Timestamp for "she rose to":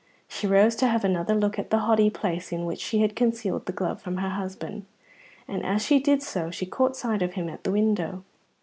0.27-0.87